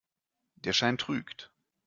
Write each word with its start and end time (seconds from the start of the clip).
Der 0.55 0.73
Schein 0.73 0.97
trügt. 0.97 1.51